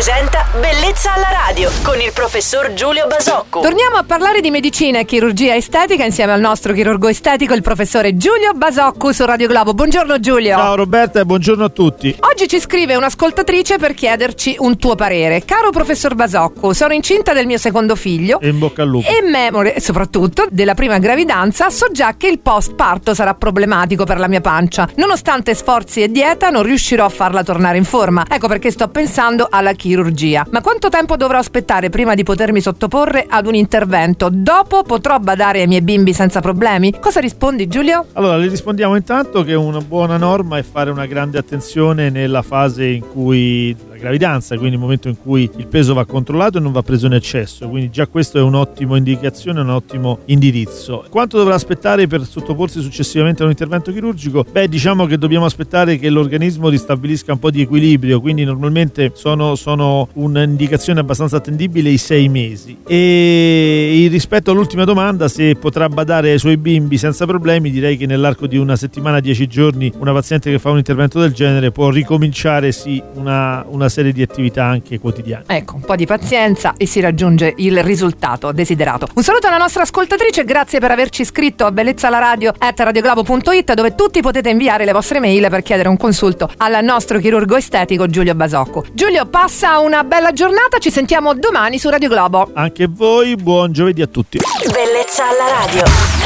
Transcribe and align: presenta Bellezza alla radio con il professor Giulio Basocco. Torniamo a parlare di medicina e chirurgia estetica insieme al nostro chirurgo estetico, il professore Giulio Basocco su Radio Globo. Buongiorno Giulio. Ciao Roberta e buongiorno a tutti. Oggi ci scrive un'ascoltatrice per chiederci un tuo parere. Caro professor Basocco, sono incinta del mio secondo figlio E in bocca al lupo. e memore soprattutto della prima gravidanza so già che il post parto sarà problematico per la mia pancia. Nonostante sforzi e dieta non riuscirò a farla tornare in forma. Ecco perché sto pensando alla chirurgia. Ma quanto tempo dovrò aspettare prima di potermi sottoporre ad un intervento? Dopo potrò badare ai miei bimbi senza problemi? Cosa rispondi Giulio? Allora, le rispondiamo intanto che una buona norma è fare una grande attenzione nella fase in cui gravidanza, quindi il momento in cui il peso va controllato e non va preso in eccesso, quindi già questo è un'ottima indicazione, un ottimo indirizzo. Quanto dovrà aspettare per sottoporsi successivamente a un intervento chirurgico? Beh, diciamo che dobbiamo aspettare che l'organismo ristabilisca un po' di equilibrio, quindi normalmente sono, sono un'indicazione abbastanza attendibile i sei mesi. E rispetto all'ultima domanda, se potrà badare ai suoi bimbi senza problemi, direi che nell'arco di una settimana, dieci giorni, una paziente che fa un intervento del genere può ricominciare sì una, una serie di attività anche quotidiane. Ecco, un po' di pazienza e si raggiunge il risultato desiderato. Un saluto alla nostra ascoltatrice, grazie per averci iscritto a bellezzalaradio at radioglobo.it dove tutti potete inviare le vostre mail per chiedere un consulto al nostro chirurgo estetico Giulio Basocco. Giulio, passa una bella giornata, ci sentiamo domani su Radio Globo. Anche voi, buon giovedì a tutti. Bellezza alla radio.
presenta 0.00 0.46
Bellezza 0.58 1.12
alla 1.12 1.28
radio 1.46 1.70
con 1.82 2.00
il 2.00 2.10
professor 2.14 2.72
Giulio 2.72 3.06
Basocco. 3.06 3.60
Torniamo 3.60 3.96
a 3.96 4.02
parlare 4.02 4.40
di 4.40 4.50
medicina 4.50 4.98
e 4.98 5.04
chirurgia 5.04 5.54
estetica 5.54 6.06
insieme 6.06 6.32
al 6.32 6.40
nostro 6.40 6.72
chirurgo 6.72 7.06
estetico, 7.06 7.52
il 7.52 7.60
professore 7.60 8.16
Giulio 8.16 8.54
Basocco 8.54 9.12
su 9.12 9.26
Radio 9.26 9.46
Globo. 9.46 9.74
Buongiorno 9.74 10.18
Giulio. 10.18 10.56
Ciao 10.56 10.74
Roberta 10.74 11.20
e 11.20 11.26
buongiorno 11.26 11.64
a 11.64 11.68
tutti. 11.68 12.16
Oggi 12.18 12.48
ci 12.48 12.58
scrive 12.60 12.96
un'ascoltatrice 12.96 13.76
per 13.76 13.92
chiederci 13.92 14.56
un 14.60 14.78
tuo 14.78 14.94
parere. 14.94 15.44
Caro 15.44 15.68
professor 15.68 16.14
Basocco, 16.14 16.72
sono 16.72 16.94
incinta 16.94 17.34
del 17.34 17.44
mio 17.44 17.58
secondo 17.58 17.94
figlio 17.94 18.40
E 18.40 18.48
in 18.48 18.58
bocca 18.58 18.80
al 18.80 18.88
lupo. 18.88 19.06
e 19.06 19.20
memore 19.20 19.80
soprattutto 19.80 20.46
della 20.50 20.72
prima 20.72 20.96
gravidanza 20.96 21.68
so 21.68 21.88
già 21.92 22.14
che 22.16 22.26
il 22.26 22.38
post 22.38 22.74
parto 22.74 23.12
sarà 23.12 23.34
problematico 23.34 24.04
per 24.04 24.18
la 24.18 24.28
mia 24.28 24.40
pancia. 24.40 24.88
Nonostante 24.94 25.54
sforzi 25.54 26.02
e 26.02 26.10
dieta 26.10 26.48
non 26.48 26.62
riuscirò 26.62 27.04
a 27.04 27.10
farla 27.10 27.44
tornare 27.44 27.76
in 27.76 27.84
forma. 27.84 28.24
Ecco 28.26 28.48
perché 28.48 28.70
sto 28.70 28.88
pensando 28.88 29.46
alla 29.50 29.72
chirurgia. 29.72 29.88
Ma 30.50 30.60
quanto 30.60 30.88
tempo 30.88 31.16
dovrò 31.16 31.38
aspettare 31.38 31.90
prima 31.90 32.14
di 32.14 32.22
potermi 32.22 32.60
sottoporre 32.60 33.26
ad 33.28 33.46
un 33.46 33.54
intervento? 33.54 34.28
Dopo 34.30 34.82
potrò 34.82 35.18
badare 35.18 35.60
ai 35.60 35.66
miei 35.66 35.82
bimbi 35.82 36.12
senza 36.12 36.40
problemi? 36.40 36.98
Cosa 36.98 37.20
rispondi 37.20 37.66
Giulio? 37.66 38.06
Allora, 38.12 38.36
le 38.36 38.48
rispondiamo 38.48 38.96
intanto 38.96 39.42
che 39.42 39.54
una 39.54 39.80
buona 39.80 40.16
norma 40.16 40.58
è 40.58 40.62
fare 40.62 40.90
una 40.90 41.06
grande 41.06 41.38
attenzione 41.38 42.10
nella 42.10 42.42
fase 42.42 42.86
in 42.86 43.08
cui 43.12 43.76
gravidanza, 44.00 44.56
quindi 44.56 44.74
il 44.74 44.80
momento 44.80 45.08
in 45.08 45.16
cui 45.16 45.48
il 45.56 45.66
peso 45.66 45.94
va 45.94 46.04
controllato 46.04 46.58
e 46.58 46.60
non 46.60 46.72
va 46.72 46.82
preso 46.82 47.06
in 47.06 47.12
eccesso, 47.12 47.68
quindi 47.68 47.90
già 47.90 48.06
questo 48.06 48.38
è 48.38 48.42
un'ottima 48.42 48.96
indicazione, 48.96 49.60
un 49.60 49.70
ottimo 49.70 50.20
indirizzo. 50.26 51.04
Quanto 51.08 51.36
dovrà 51.36 51.54
aspettare 51.54 52.06
per 52.06 52.24
sottoporsi 52.24 52.80
successivamente 52.80 53.42
a 53.42 53.44
un 53.44 53.50
intervento 53.50 53.92
chirurgico? 53.92 54.44
Beh, 54.50 54.68
diciamo 54.68 55.06
che 55.06 55.18
dobbiamo 55.18 55.44
aspettare 55.44 55.98
che 55.98 56.08
l'organismo 56.08 56.68
ristabilisca 56.68 57.32
un 57.32 57.38
po' 57.38 57.50
di 57.50 57.60
equilibrio, 57.60 58.20
quindi 58.20 58.44
normalmente 58.44 59.12
sono, 59.14 59.54
sono 59.54 60.08
un'indicazione 60.14 61.00
abbastanza 61.00 61.36
attendibile 61.36 61.90
i 61.90 61.98
sei 61.98 62.28
mesi. 62.28 62.78
E 62.86 64.08
rispetto 64.10 64.50
all'ultima 64.50 64.84
domanda, 64.84 65.28
se 65.28 65.54
potrà 65.56 65.88
badare 65.88 66.32
ai 66.32 66.38
suoi 66.38 66.56
bimbi 66.56 66.96
senza 66.96 67.26
problemi, 67.26 67.70
direi 67.70 67.96
che 67.96 68.06
nell'arco 68.06 68.46
di 68.46 68.56
una 68.56 68.76
settimana, 68.76 69.20
dieci 69.20 69.46
giorni, 69.46 69.92
una 69.98 70.12
paziente 70.12 70.50
che 70.50 70.58
fa 70.58 70.70
un 70.70 70.78
intervento 70.78 71.20
del 71.20 71.32
genere 71.32 71.70
può 71.70 71.90
ricominciare 71.90 72.72
sì 72.72 73.02
una, 73.14 73.64
una 73.68 73.88
serie 73.90 74.12
di 74.12 74.22
attività 74.22 74.64
anche 74.64 74.98
quotidiane. 74.98 75.44
Ecco, 75.46 75.74
un 75.74 75.82
po' 75.82 75.96
di 75.96 76.06
pazienza 76.06 76.72
e 76.78 76.86
si 76.86 77.00
raggiunge 77.00 77.52
il 77.58 77.82
risultato 77.82 78.52
desiderato. 78.52 79.08
Un 79.14 79.22
saluto 79.22 79.48
alla 79.48 79.58
nostra 79.58 79.82
ascoltatrice, 79.82 80.44
grazie 80.44 80.80
per 80.80 80.90
averci 80.90 81.20
iscritto 81.22 81.66
a 81.66 81.72
bellezzalaradio 81.72 82.54
at 82.56 82.80
radioglobo.it 82.80 83.74
dove 83.74 83.94
tutti 83.94 84.22
potete 84.22 84.48
inviare 84.48 84.84
le 84.86 84.92
vostre 84.92 85.20
mail 85.20 85.48
per 85.50 85.62
chiedere 85.62 85.88
un 85.88 85.98
consulto 85.98 86.50
al 86.56 86.82
nostro 86.82 87.18
chirurgo 87.18 87.56
estetico 87.56 88.06
Giulio 88.06 88.34
Basocco. 88.34 88.84
Giulio, 88.92 89.26
passa 89.26 89.78
una 89.80 90.04
bella 90.04 90.32
giornata, 90.32 90.78
ci 90.78 90.90
sentiamo 90.90 91.34
domani 91.34 91.78
su 91.78 91.90
Radio 91.90 92.08
Globo. 92.08 92.50
Anche 92.54 92.86
voi, 92.88 93.36
buon 93.36 93.72
giovedì 93.72 94.00
a 94.00 94.06
tutti. 94.06 94.38
Bellezza 94.72 95.24
alla 95.28 95.64
radio. 95.64 96.19